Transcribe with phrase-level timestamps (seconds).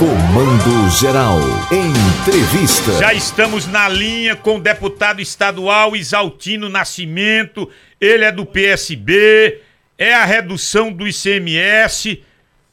[0.00, 1.40] Comando Geral.
[1.70, 2.92] Entrevista.
[2.92, 7.70] Já estamos na linha com o deputado estadual Isaltino Nascimento.
[8.00, 9.60] Ele é do PSB.
[9.98, 12.24] É a redução do ICMS.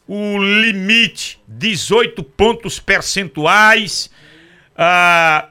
[0.07, 4.09] O limite 18 pontos percentuais.
[4.73, 5.49] Ah,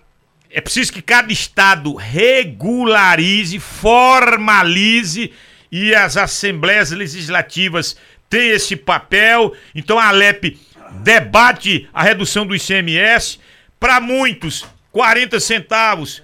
[0.48, 5.30] é preciso que cada estado regularize, formalize
[5.70, 7.98] e as assembleias legislativas
[8.30, 9.54] têm esse papel.
[9.74, 10.58] Então a Alep
[11.02, 13.38] debate a redução do ICMS.
[13.78, 16.22] Para muitos, 40 centavos,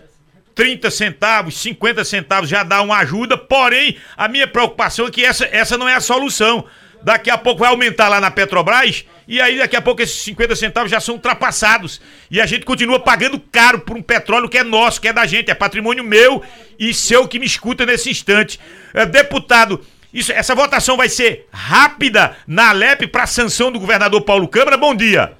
[0.55, 3.37] 30 centavos, 50 centavos já dá uma ajuda.
[3.37, 6.65] Porém, a minha preocupação é que essa, essa não é a solução.
[7.03, 10.55] Daqui a pouco vai aumentar lá na Petrobras e aí daqui a pouco esses 50
[10.55, 12.01] centavos já são ultrapassados.
[12.31, 15.27] E a gente continua pagando caro por um petróleo que é nosso, que é da
[15.27, 16.43] gente, é patrimônio meu
[16.79, 18.61] e seu que me escuta nesse instante.
[18.95, 24.47] É, deputado, isso, essa votação vai ser rápida na Alep para sanção do governador Paulo
[24.47, 24.77] Câmara.
[24.77, 25.37] Bom dia.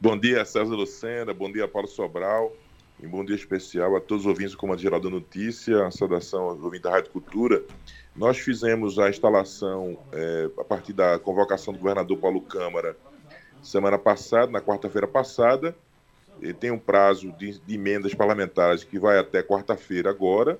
[0.00, 1.32] Bom dia, César Lucena.
[1.32, 2.52] Bom dia, Paulo Sobral.
[3.02, 6.44] E bom dia especial a todos os ouvintes do Comando Geral da Notícia, a saudação
[6.50, 7.62] aos ouvintes da Rádio Cultura.
[8.14, 12.96] Nós fizemos a instalação é, a partir da convocação do governador Paulo Câmara
[13.62, 15.76] semana passada, na quarta-feira passada.
[16.42, 20.58] Ele tem um prazo de, de emendas parlamentares que vai até quarta-feira agora.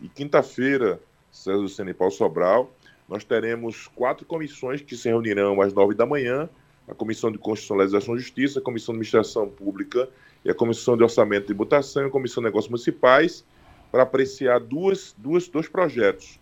[0.00, 1.00] E quinta-feira
[1.34, 2.72] César Lucena e Paulo Sobral,
[3.08, 6.48] nós teremos quatro comissões que se reunirão às nove da manhã,
[6.88, 10.08] a Comissão de Constituição, Legislação e Justiça, a Comissão de Administração Pública
[10.44, 13.44] e a Comissão de Orçamento e Tributação e a Comissão de Negócios Municipais,
[13.90, 16.38] para apreciar duas, duas, dois projetos.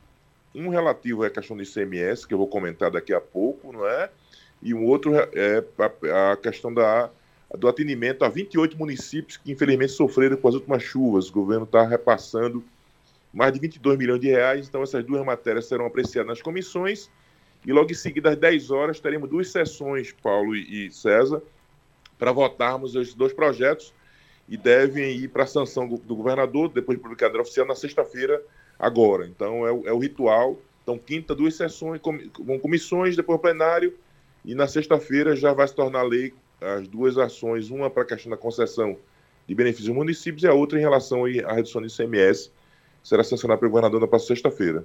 [0.55, 4.11] Um relativo à questão do ICMS, que eu vou comentar daqui a pouco, não é?
[4.63, 5.65] E um outro é
[6.33, 7.11] a, questão da,
[7.59, 11.29] do atendimento a 28 municípios que, infelizmente, sofreram com as últimas chuvas.
[11.29, 12.63] O governo está repassando
[13.33, 14.69] mais de 22 milhões de reais.
[14.69, 17.11] Então, essas duas matérias serão apreciadas nas comissões.
[17.65, 21.43] E logo em seguida, às 10 horas, teremos duas sessões, Paulo e César,
[22.19, 23.95] para votarmos esses dois projetos
[24.49, 28.43] e devem ir para a sanção do governador, depois de publicado oficial, na sexta-feira,
[28.79, 29.27] agora.
[29.27, 30.59] Então, é o, é o, ritual.
[30.83, 33.97] Então, quinta, duas sessões com comissões, depois plenário,
[34.45, 38.31] e na sexta-feira já vai se tornar lei as duas ações, uma para a questão
[38.31, 38.97] da concessão
[39.47, 42.51] de benefícios municípios e a outra em relação à redução do ICMS,
[43.03, 44.85] será sancionada pelo governador na próxima sexta-feira.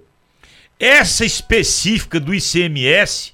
[0.80, 3.34] Essa específica do ICMS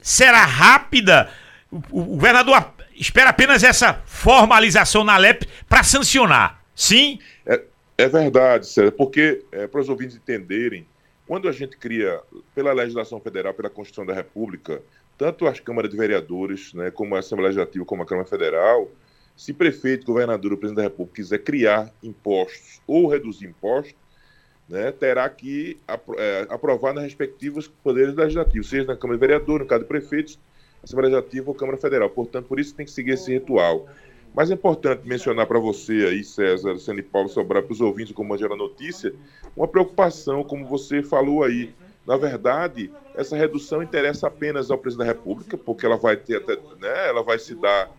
[0.00, 1.30] será rápida?
[1.70, 7.18] O, governador espera apenas essa formalização na LEP para sancionar, sim?
[7.46, 7.62] É,
[7.96, 10.86] é verdade, César, porque, é, para os ouvintes entenderem,
[11.26, 12.20] quando a gente cria,
[12.54, 14.80] pela legislação federal, pela Constituição da República,
[15.18, 18.88] tanto as câmaras de vereadores, né, como a Assembleia Legislativa, como a Câmara Federal,
[19.38, 23.94] se prefeito, governador ou presidente da República quiser criar impostos ou reduzir impostos,
[24.68, 25.78] né, terá que
[26.16, 30.40] é, aprovar nas respectivas poderes legislativos, seja na Câmara de Vereadores, no caso de prefeitos,
[30.82, 32.10] Assembleia Legislativa ou Câmara Federal.
[32.10, 33.88] Portanto, por isso tem que seguir esse ritual.
[34.34, 38.34] Mas é importante mencionar para você aí, César, e Paulo Sobral, para os ouvintes como
[38.34, 39.14] a notícia,
[39.56, 41.72] uma preocupação, como você falou aí.
[42.04, 46.56] Na verdade, essa redução interessa apenas ao presidente da República, porque ela vai ter até,
[46.80, 47.90] né, ela vai se dar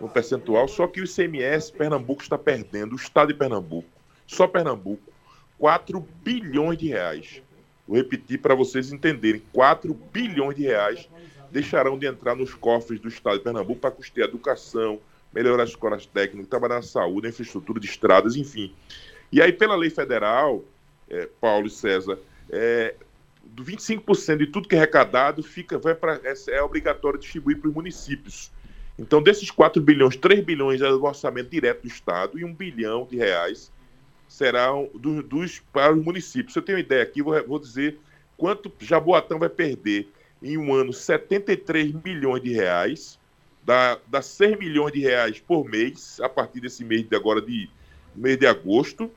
[0.00, 3.88] no percentual, só que o ICMS, Pernambuco está perdendo, o estado de Pernambuco,
[4.26, 5.12] só Pernambuco,
[5.58, 7.42] 4 bilhões de reais.
[7.86, 11.08] Vou repetir para vocês entenderem: 4 bilhões de reais
[11.50, 15.00] deixarão de entrar nos cofres do estado de Pernambuco para custear educação,
[15.32, 18.74] melhorar as escolas técnicas, trabalhar na saúde, infraestrutura de estradas, enfim.
[19.32, 20.62] E aí, pela lei federal,
[21.08, 22.18] é, Paulo e César,
[22.50, 22.94] é,
[23.42, 27.68] do 25% de tudo que é arrecadado fica, vai para é, é obrigatório distribuir para
[27.68, 28.50] os municípios.
[28.98, 33.06] Então, desses 4 bilhões, 3 bilhões é do orçamento direto do Estado e 1 bilhão
[33.08, 33.70] de reais
[34.28, 36.52] serão do, dos para os municípios.
[36.52, 37.98] Se eu tenho uma ideia aqui, vou, vou dizer
[38.36, 40.08] quanto Jaboatão vai perder
[40.42, 43.18] em um ano 73 milhões de reais,
[43.64, 47.68] dá, dá 6 milhões de reais por mês, a partir desse mês de agora de
[48.14, 49.10] mês de agosto,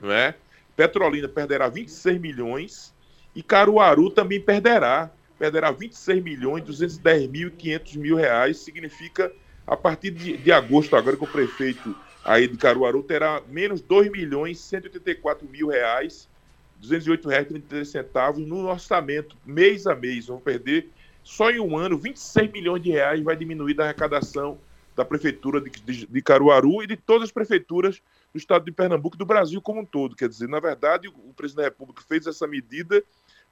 [0.00, 0.34] não é?
[0.76, 2.94] Petrolina perderá 26 milhões
[3.34, 9.32] e Caruaru também perderá perderá 26 milhões 210 mil e 500 mil reais, significa
[9.66, 14.10] a partir de, de, agosto agora que o prefeito aí de Caruaru terá menos 2
[14.10, 16.28] milhões 184 mil reais,
[16.76, 20.90] 208 reais 33 centavos no orçamento, mês a mês, vão perder
[21.22, 24.58] só em um ano 26 milhões de reais vai diminuir da arrecadação
[24.94, 29.16] da prefeitura de, de, de Caruaru e de todas as prefeituras do estado de Pernambuco
[29.16, 30.14] e do Brasil como um todo.
[30.14, 33.02] Quer dizer, na verdade, o presidente da República fez essa medida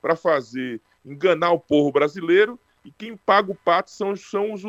[0.00, 4.62] para fazer enganar o povo brasileiro e quem paga o pato são, são os,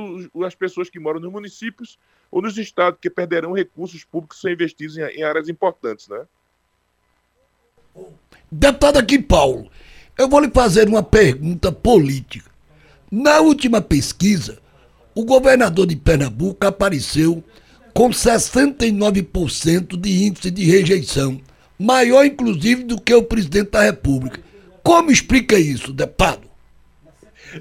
[0.45, 1.97] as pessoas que moram nos municípios
[2.31, 6.25] ou nos estados que perderão recursos públicos são investidos em, em áreas importantes, né?
[8.51, 9.69] Deputado aqui, Paulo,
[10.17, 12.49] eu vou lhe fazer uma pergunta política.
[13.11, 14.59] Na última pesquisa,
[15.15, 17.43] O governador de Pernambuco apareceu
[17.93, 21.41] com 69% de índice de rejeição,
[21.77, 24.39] maior inclusive do que o presidente da República.
[24.83, 26.47] Como explica isso, deputado?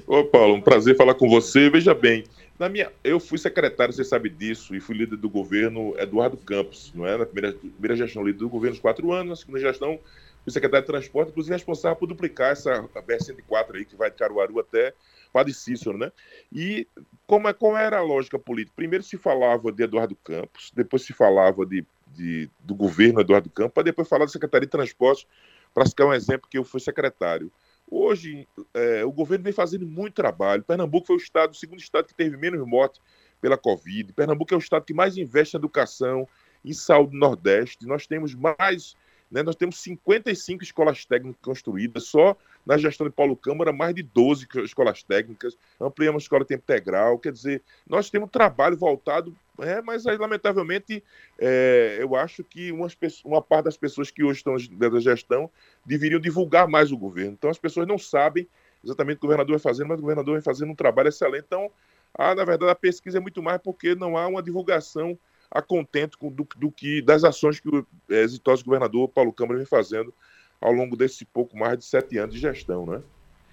[0.05, 1.69] Ô Paulo, um prazer falar com você.
[1.69, 2.23] Veja bem,
[2.59, 6.91] na minha, eu fui secretário, você sabe disso, e fui líder do governo Eduardo Campos,
[6.93, 7.17] não é?
[7.17, 9.97] Na primeira, primeira gestão, líder do governo, quatro anos, na segunda gestão,
[10.43, 14.59] fui secretário de transporte, inclusive responsável por duplicar essa BR-104 aí, que vai de Caruaru
[14.59, 14.93] até
[15.31, 16.11] Padre Cícero, né?
[16.51, 16.85] E
[17.25, 18.73] como, é, como era a lógica política?
[18.75, 23.73] Primeiro se falava de Eduardo Campos, depois se falava de, de do governo Eduardo Campos,
[23.73, 25.25] para depois falar da Secretaria de Transportes,
[25.73, 27.51] para citar um exemplo que eu fui secretário.
[27.89, 30.63] Hoje, é, o governo vem fazendo muito trabalho.
[30.63, 33.01] Pernambuco foi o estado, o segundo estado que teve menos mortes
[33.41, 34.13] pela Covid.
[34.13, 36.27] Pernambuco é o estado que mais investe em educação,
[36.63, 37.87] em saúde no Nordeste.
[37.87, 38.95] Nós temos mais
[39.31, 39.43] né?
[39.43, 42.35] Nós temos 55 escolas técnicas construídas, só
[42.65, 47.17] na gestão de Paulo Câmara, mais de 12 escolas técnicas, ampliamos a escola tempo integral,
[47.17, 51.03] quer dizer, nós temos trabalho voltado, é, mas aí, lamentavelmente,
[51.37, 52.95] é, eu acho que umas,
[53.25, 55.49] uma parte das pessoas que hoje estão na gestão
[55.85, 57.31] deveriam divulgar mais o governo.
[57.31, 58.47] Então, as pessoas não sabem
[58.83, 61.45] exatamente o que o governador vai fazendo, mas o governador vai fazendo um trabalho excelente.
[61.45, 61.69] Então,
[62.13, 65.17] a, na verdade, a pesquisa é muito mais porque não há uma divulgação
[65.51, 69.57] a contento com, do, do, que das ações que o é, exitoso governador Paulo Câmara
[69.57, 70.13] vem fazendo
[70.61, 73.01] ao longo desse pouco mais de sete anos de gestão, né?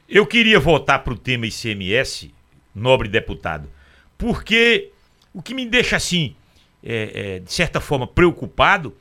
[0.08, 2.32] Eu queria voltar para o tema ICMS,
[2.74, 3.68] nobre deputado,
[4.16, 4.92] porque
[5.32, 6.36] o que me deixa assim,
[6.82, 8.94] é, é, de certa forma, preocupado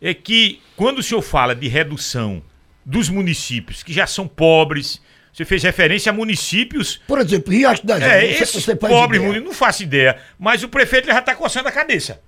[0.00, 2.42] é que quando o senhor fala de redução
[2.84, 5.00] dos municípios que já são pobres,
[5.34, 7.00] você fez referência a municípios.
[7.08, 10.16] Por exemplo, Riacho das É, esses pobres municípios, não faço ideia.
[10.38, 12.20] Mas o prefeito já está coçando a cabeça.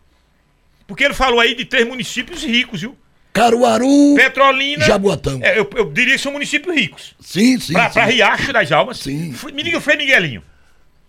[0.89, 2.99] Porque ele falou aí de três municípios ricos, viu?
[3.33, 4.85] Caruaru, Petrolina.
[4.85, 5.39] Jaboatão.
[5.41, 7.15] É, eu, eu, diria que são municípios ricos.
[7.21, 7.75] Sim, sim.
[7.75, 8.99] Pra Riacho das Almas.
[8.99, 9.33] Sim.
[9.53, 10.43] Me diga o Frei Miguelinho.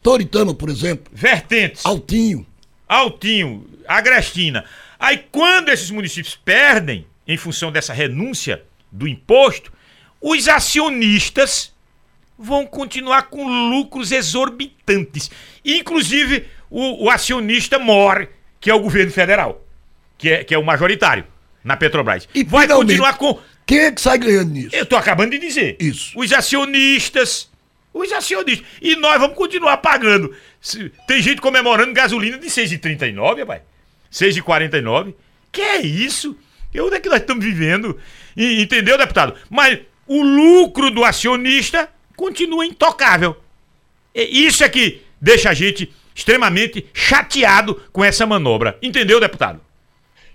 [0.03, 1.11] Toritama, por exemplo.
[1.11, 1.83] Vertentes.
[1.83, 2.45] Altinho.
[2.87, 3.65] Altinho.
[3.87, 4.65] Agrestina.
[4.99, 8.61] Aí quando esses municípios perdem, em função dessa renúncia
[8.91, 9.71] do imposto,
[10.21, 11.75] os acionistas
[12.37, 15.31] vão continuar com lucros exorbitantes.
[15.65, 18.29] Inclusive, o, o acionista mor,
[18.59, 19.65] que é o governo federal,
[20.17, 21.25] que é, que é o majoritário
[21.63, 22.27] na Petrobras.
[22.33, 23.39] E vai continuar com.
[23.65, 24.75] Quem é que sai ganhando nisso?
[24.75, 25.75] Eu tô acabando de dizer.
[25.79, 26.17] Isso.
[26.17, 27.49] Os acionistas.
[27.93, 28.65] Os acionistas.
[28.81, 30.33] E nós vamos continuar pagando.
[31.07, 33.61] Tem gente comemorando gasolina de 6,39, rapaz.
[34.11, 35.13] 6,49.
[35.51, 36.37] Que é isso?
[36.79, 37.97] Onde é que nós estamos vivendo?
[38.35, 39.35] E, entendeu, deputado?
[39.49, 43.37] Mas o lucro do acionista continua intocável.
[44.13, 48.77] E isso é que deixa a gente extremamente chateado com essa manobra.
[48.81, 49.61] Entendeu, deputado?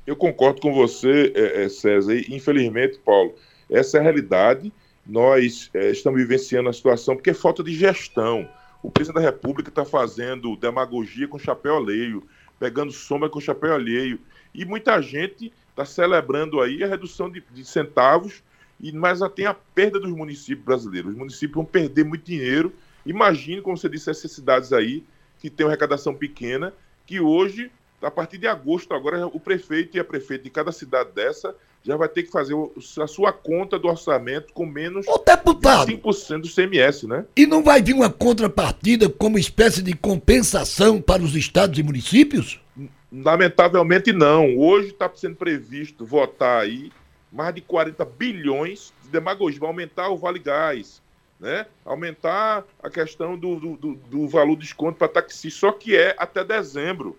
[0.07, 2.15] Eu concordo com você, é, é, César.
[2.29, 3.35] Infelizmente, Paulo,
[3.69, 4.73] essa é a realidade.
[5.05, 8.49] Nós é, estamos vivenciando a situação porque é falta de gestão.
[8.81, 12.23] O presidente da República está fazendo demagogia com chapéu alheio,
[12.61, 14.21] pegando sombra com chapéu alheio.
[14.55, 18.43] E muita gente está celebrando aí a redução de, de centavos
[18.83, 21.13] e mas tem a perda dos municípios brasileiros.
[21.13, 22.73] Os municípios vão perder muito dinheiro.
[23.07, 25.05] Imagine, como você disse, essas cidades aí
[25.39, 26.75] que têm uma arrecadação pequena,
[27.07, 27.71] que hoje,
[28.01, 31.97] a partir de agosto, agora o prefeito e a prefeita de cada cidade dessa já
[31.97, 32.55] vai ter que fazer
[33.01, 37.25] a sua conta do orçamento com menos Ô, deputado, de 5% do CMS, né?
[37.37, 42.61] E não vai vir uma contrapartida como espécie de compensação para os estados e municípios?
[43.13, 44.57] Lamentavelmente não.
[44.57, 46.91] Hoje está sendo previsto votar aí
[47.33, 51.01] mais de 40 bilhões de demagogia, vai aumentar o Vale Gás,
[51.41, 51.67] né?
[51.85, 56.45] aumentar a questão do, do, do valor de desconto para taxi, só que é até
[56.45, 57.19] dezembro,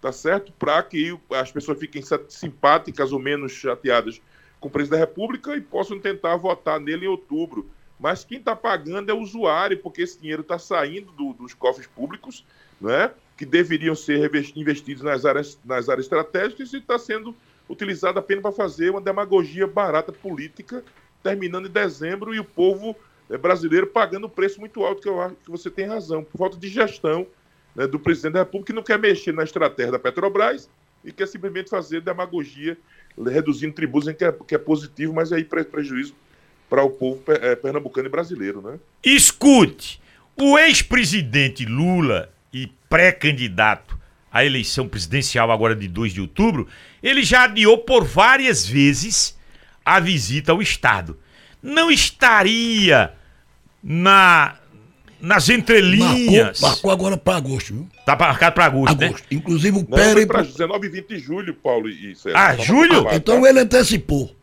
[0.00, 0.52] tá certo?
[0.52, 4.20] Para que as pessoas fiquem simpáticas ou menos chateadas
[4.60, 7.68] com o presidente da República e possam tentar votar nele em outubro.
[7.98, 11.86] Mas quem está pagando é o usuário, porque esse dinheiro está saindo do, dos cofres
[11.86, 12.44] públicos,
[12.80, 13.10] né?
[13.36, 17.34] que deveriam ser investidos nas áreas, nas áreas estratégicas e está sendo
[17.72, 20.84] utilizado apenas para fazer uma demagogia barata política,
[21.22, 22.94] terminando em dezembro e o povo
[23.30, 26.38] eh, brasileiro pagando um preço muito alto, que eu acho que você tem razão, por
[26.38, 27.26] falta de gestão
[27.74, 30.68] né, do presidente da República, que não quer mexer na estratégia da Petrobras
[31.02, 32.76] e quer simplesmente fazer demagogia,
[33.26, 36.14] reduzindo tributos, que é, que é positivo, mas aí prejuízo
[36.68, 38.60] para o povo é, pernambucano e brasileiro.
[38.60, 38.78] Né?
[39.02, 40.00] Escute,
[40.36, 44.01] o ex-presidente Lula e pré-candidato
[44.32, 46.66] à eleição presidencial agora de 2 de outubro,
[47.02, 49.36] ele já adiou por várias vezes
[49.84, 51.18] a visita ao Estado.
[51.62, 53.12] Não estaria
[53.82, 54.56] na
[55.20, 56.60] nas entrelinhas.
[56.60, 57.88] Marcou, marcou agora para agosto, viu?
[58.04, 59.38] Tá marcado para agosto, agosto, né?
[59.38, 60.26] Inclusive o Pérez.
[60.26, 61.88] para 19 e 20 de julho, Paulo.
[61.88, 62.36] E César.
[62.36, 63.06] Ah, julho?
[63.12, 64.34] Então ele antecipou.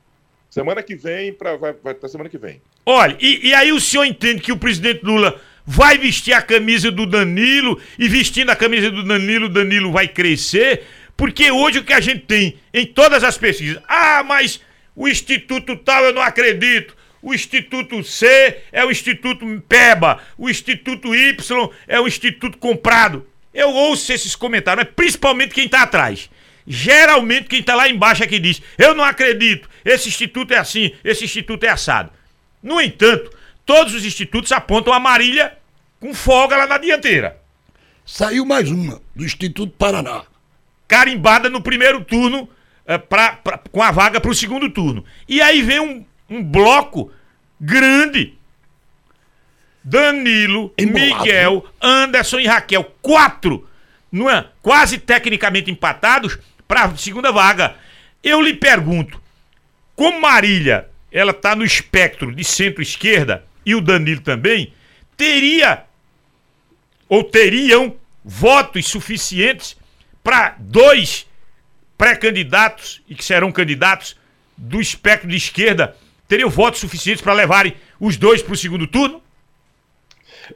[0.50, 2.62] Semana que vem, pra, vai, vai estar semana que vem.
[2.86, 5.40] Olha, e, e aí o senhor entende que o presidente Lula
[5.72, 10.82] vai vestir a camisa do Danilo e vestindo a camisa do Danilo, Danilo vai crescer,
[11.16, 14.60] porque hoje o que a gente tem em todas as pesquisas, ah, mas
[14.96, 21.14] o Instituto tal eu não acredito, o Instituto C é o Instituto PEBA, o Instituto
[21.14, 23.28] Y é o Instituto comprado.
[23.54, 26.32] Eu ouço esses comentários, mas principalmente quem está atrás.
[26.66, 30.94] Geralmente quem está lá embaixo é que diz: Eu não acredito, esse instituto é assim,
[31.04, 32.12] esse instituto é assado.
[32.62, 33.32] No entanto,
[33.68, 35.59] todos os institutos apontam a Marília
[36.00, 37.38] com folga lá na dianteira.
[38.06, 40.24] Saiu mais uma, do Instituto Paraná.
[40.88, 42.50] Carimbada no primeiro turno,
[42.86, 45.06] é, pra, pra, com a vaga para o segundo turno.
[45.28, 47.12] E aí vem um, um bloco
[47.60, 48.34] grande.
[49.84, 51.24] Danilo, Embolado.
[51.24, 52.84] Miguel, Anderson e Raquel.
[53.02, 53.68] Quatro,
[54.12, 54.48] não é?
[54.62, 57.76] quase tecnicamente empatados para a segunda vaga.
[58.24, 59.22] Eu lhe pergunto,
[59.96, 64.74] como Marília ela está no espectro de centro-esquerda e o Danilo também,
[65.18, 65.84] teria
[67.10, 69.76] ou teriam votos suficientes
[70.24, 71.28] para dois
[71.98, 74.16] pré-candidatos e que serão candidatos
[74.56, 75.98] do espectro de esquerda
[76.30, 79.22] teriam votos suficientes para levarem os dois para o segundo turno?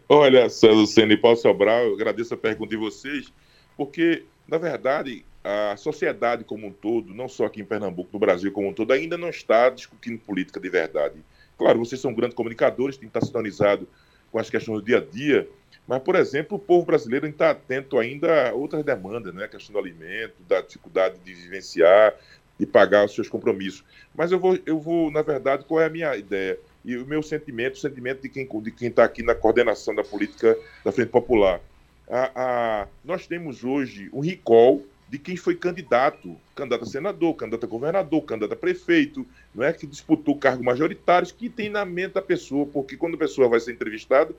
[0.08, 3.34] Olha, César Senna e Paulo Sobral, eu agradeço a pergunta de vocês,
[3.76, 8.52] porque, na verdade, a sociedade como um todo, não só aqui em Pernambuco, no Brasil
[8.52, 11.16] como um todo, ainda não está discutindo política de verdade.
[11.58, 13.88] Claro, vocês são grandes comunicadores, têm que estar sintonizados
[14.34, 15.48] com as questões do dia a dia,
[15.88, 19.46] mas, por exemplo, o povo brasileiro está atento ainda a outras demandas, né?
[19.46, 22.16] a questão do alimento, da dificuldade de vivenciar,
[22.60, 23.84] de pagar os seus compromissos.
[24.16, 26.58] Mas eu vou, eu vou, na verdade, qual é a minha ideia?
[26.84, 30.04] E o meu sentimento, o sentimento de quem de quem está aqui na coordenação da
[30.04, 31.62] política da Frente Popular.
[32.10, 34.82] A, a, nós temos hoje um recall
[35.14, 39.72] de quem foi candidato, candidato a senador, candidato a governador, candidato a prefeito, não é
[39.72, 43.60] que disputou cargos majoritários, que tem na mente da pessoa, porque quando a pessoa vai
[43.60, 44.34] ser entrevistada,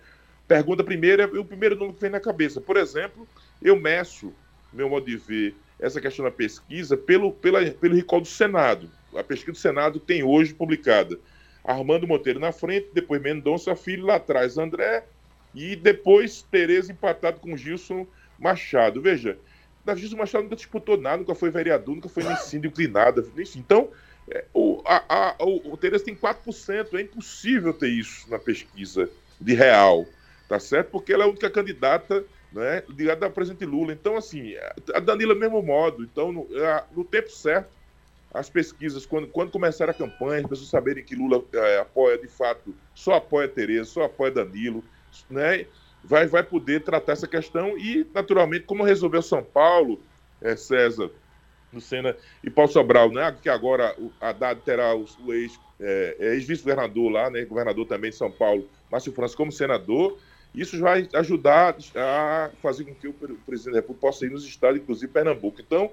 [0.49, 2.61] pergunta primeiro é o primeiro nome que vem na cabeça.
[2.61, 3.25] Por exemplo,
[3.62, 4.33] eu meço,
[4.73, 8.90] meu modo de ver, essa questão da pesquisa pelo, pela, pelo recall do Senado.
[9.14, 11.21] A pesquisa do Senado tem hoje publicada
[11.64, 15.04] Armando Monteiro na frente, depois Mendonça Filho lá atrás, André,
[15.54, 18.04] e depois Tereza empatado com Gilson
[18.40, 19.00] Machado.
[19.00, 19.38] Veja,
[19.85, 23.25] Davi Machado nunca disputou nada, nunca foi vereador, nunca foi nem síndico de nada.
[23.37, 23.91] Enfim, então,
[24.31, 29.09] é, o, a, a, o, o Tereza tem 4%, é impossível ter isso na pesquisa
[29.41, 30.07] de real,
[30.49, 30.91] tá certo?
[30.91, 33.93] Porque ela é a única candidata né, ligada ao presidente Lula.
[33.93, 34.55] Então, assim,
[34.95, 36.03] a Danila mesmo modo.
[36.05, 37.69] Então, no, a, no tempo certo,
[38.33, 42.29] as pesquisas, quando, quando começar a campanha, as pessoas saberem que Lula é, apoia de
[42.29, 44.83] fato, só apoia Tereza, só apoia Danilo,
[45.29, 45.67] né?
[46.05, 50.01] Vai, vai poder tratar essa questão e, naturalmente, como resolveu São Paulo,
[50.41, 51.11] é, César,
[51.73, 53.35] Lucena e Paulo Sobral, né?
[53.43, 57.45] Que agora o Haddad terá o, o ex, é, é, ex-vice-governador lá, né?
[57.45, 60.19] Governador também de São Paulo, Márcio França, como senador.
[60.55, 64.81] Isso vai ajudar a fazer com que o presidente da República possa ir nos estados,
[64.81, 65.61] inclusive Pernambuco.
[65.61, 65.91] Então,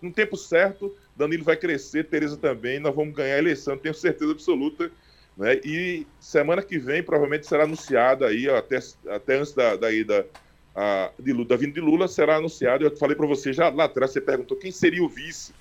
[0.00, 4.32] no tempo certo, Danilo vai crescer, Tereza também, nós vamos ganhar a eleição, tenho certeza
[4.32, 4.90] absoluta
[5.38, 5.60] né?
[5.64, 10.26] E semana que vem provavelmente será anunciada aí, até, até antes da, da ida
[10.74, 12.84] a, de Lula, da vinda de Lula, será anunciado.
[12.84, 15.52] Eu falei para você já lá atrás, você perguntou quem seria o vice.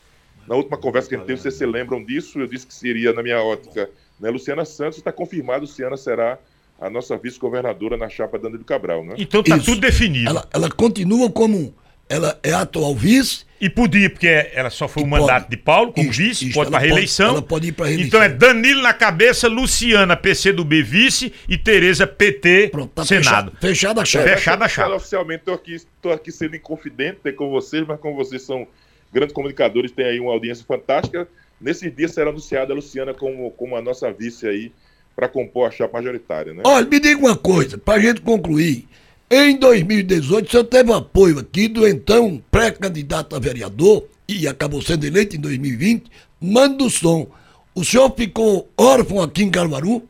[0.47, 2.39] Na última conversa que a gente teve, vocês se lembram disso?
[2.39, 4.97] Eu disse que seria, na minha ótica, né, Luciana Santos.
[4.97, 6.39] Está confirmado, Luciana será
[6.79, 9.03] a nossa vice-governadora na chapa Danilo Cabral.
[9.03, 9.15] Né?
[9.17, 10.29] Então está tudo definido.
[10.29, 11.75] Ela, ela continua como
[12.09, 13.45] ela é atual vice.
[13.59, 15.49] E podia, porque ela só foi o mandato pode.
[15.49, 17.29] de Paulo como isso, vice, isso, pode para reeleição.
[17.29, 18.07] Ela pode ir para reeleição.
[18.07, 23.03] Então é Danilo na cabeça, Luciana PC do B vice e Tereza PT Pronto, tá
[23.03, 23.51] Senado.
[23.59, 24.29] Fechada a chave.
[24.29, 24.93] Fechada a chave.
[24.93, 28.67] Oficialmente estou aqui, tô aqui sendo inconfidente né, com vocês, mas como vocês são
[29.11, 31.27] grandes comunicadores, tem aí uma audiência fantástica.
[31.59, 34.71] Nesse dia será anunciada a Luciana como, como a nossa vice aí
[35.15, 36.61] para compor a chapa majoritária, né?
[36.63, 38.87] Olha, me diga uma coisa, para a gente concluir.
[39.29, 45.05] Em 2018, o senhor teve apoio aqui do então pré-candidato a vereador, e acabou sendo
[45.05, 47.27] eleito em 2020, Mando Som.
[47.75, 50.07] O senhor ficou órfão aqui em Caruaru?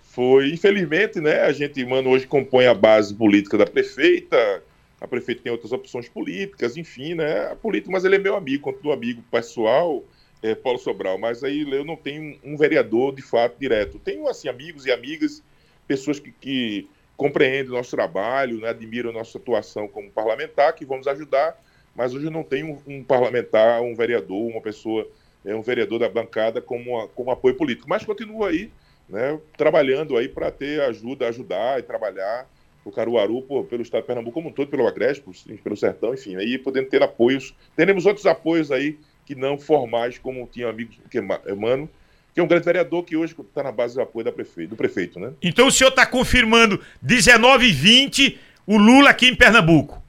[0.00, 1.40] Foi, infelizmente, né?
[1.40, 4.62] A gente, mano, hoje compõe a base política da prefeita.
[5.00, 7.48] A prefeita tem outras opções políticas, enfim, né?
[7.50, 10.04] A política, mas ele é meu amigo, quanto do amigo pessoal,
[10.40, 11.18] é, Paulo Sobral.
[11.18, 13.98] Mas aí eu não tenho um vereador de fato direto.
[13.98, 15.42] Tenho, assim, amigos e amigas,
[15.88, 20.84] pessoas que, que compreende o nosso trabalho, né, admira a nossa atuação como parlamentar, que
[20.84, 21.60] vamos ajudar,
[21.94, 25.06] mas hoje não tem um, um parlamentar, um vereador, uma pessoa,
[25.44, 27.88] é, um vereador da bancada como, como apoio político.
[27.88, 28.70] Mas continua aí,
[29.08, 32.48] né, trabalhando aí para ter ajuda, ajudar e trabalhar
[32.84, 35.24] o Caruaru por, pelo estado de Pernambuco como um todo, pelo Agreste,
[35.62, 37.54] pelo Sertão, enfim, aí podendo ter apoios.
[37.74, 41.88] Teremos outros apoios aí que não formais, como tinha amigos que Mano,
[42.34, 45.20] que é um grande vereador que hoje está na base do apoio prefeito, do prefeito,
[45.20, 45.32] né?
[45.40, 50.02] Então o senhor está confirmando 19 e 20 o Lula aqui em Pernambuco.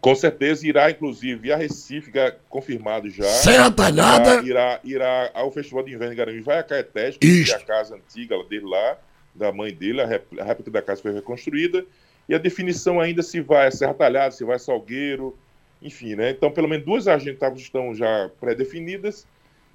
[0.00, 2.10] Com certeza irá, inclusive, a Recife,
[2.48, 3.24] confirmado já.
[3.24, 4.34] Serra Talhada.
[4.44, 7.60] Irá, irá, irá ao Festival de Inverno de Garanhuns, vai a Caetés, que é a
[7.60, 8.96] casa antiga dele lá,
[9.34, 11.84] da mãe dele, a réplica da casa foi reconstruída.
[12.28, 15.36] E a definição ainda se vai a Serra Talhada, se vai a Salgueiro,
[15.82, 16.30] enfim, né?
[16.30, 19.26] Então, pelo menos duas agentes estão já pré-definidas.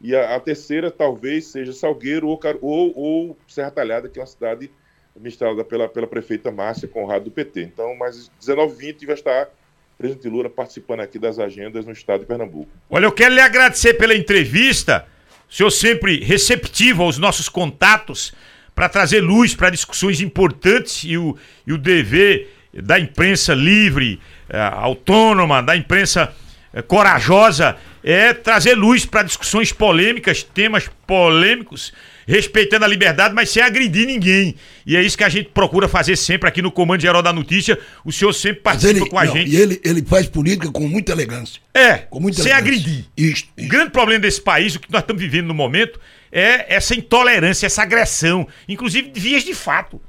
[0.03, 4.27] E a, a, terceira talvez seja Salgueiro ou, ou, ou, Serra Talhada, que é uma
[4.27, 4.69] cidade
[5.15, 7.63] administrada pela, pela prefeita Márcia Conrado do PT.
[7.63, 9.49] Então, mas 19 20 vai estar
[9.97, 12.69] presidente Lula participando aqui das agendas no estado de Pernambuco.
[12.89, 15.07] Olha, eu quero lhe agradecer pela entrevista.
[15.49, 18.33] O senhor sempre receptivo aos nossos contatos
[18.75, 24.19] para trazer luz para discussões importantes e o, e o dever da imprensa livre,
[24.49, 26.33] é, autônoma, da imprensa
[26.73, 31.93] é, corajosa é trazer luz para discussões polêmicas, temas polêmicos
[32.27, 34.55] respeitando a liberdade, mas sem agredir ninguém.
[34.85, 37.77] E é isso que a gente procura fazer sempre aqui no Comando Geral da Notícia.
[38.03, 39.51] O senhor sempre participa ele, com a não, gente.
[39.51, 41.61] E ele, ele faz política com muita elegância.
[41.73, 42.73] É, com muita sem elegância.
[42.73, 43.05] agredir.
[43.15, 43.65] Isso, isso.
[43.65, 45.99] O grande problema desse país, o que nós estamos vivendo no momento,
[46.31, 50.01] é essa intolerância, essa agressão, inclusive de vias de fato.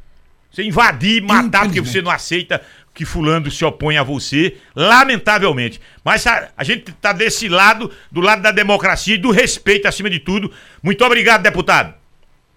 [0.51, 2.63] Você invadir, matar porque você não aceita
[2.95, 5.81] que fulano se opõe a você, lamentavelmente.
[6.05, 10.09] Mas a, a gente está desse lado, do lado da democracia e do respeito acima
[10.09, 10.51] de tudo.
[10.81, 11.95] Muito obrigado, deputado.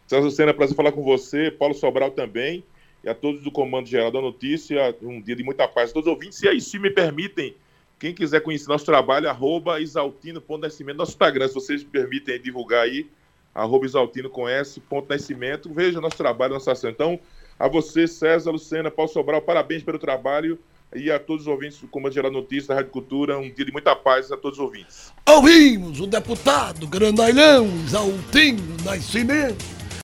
[0.05, 2.63] César Sena, prazer falar com você, Paulo Sobral também,
[3.03, 6.07] e a todos do Comando Geral da Notícia, um dia de muita paz a todos
[6.07, 6.41] os ouvintes.
[6.43, 7.55] E aí, se me permitem,
[7.99, 13.07] quem quiser conhecer nosso trabalho, arroba exaltino.nascimento, nosso Instagram, se vocês me permitem divulgar aí,
[13.53, 16.91] arroba exaltino com S, ponto nascimento, veja nosso trabalho, nossa ação.
[16.91, 17.19] Então,
[17.59, 20.59] a você, César Lucena, Paulo Sobral, parabéns pelo trabalho
[20.95, 23.71] e a todos os ouvintes do Comando Geral Notícias da Rádio Cultura, um dia de
[23.71, 25.13] muita paz a todos os ouvintes.
[25.27, 29.76] Ouvimos o deputado grandalhão Exaltino Nascimento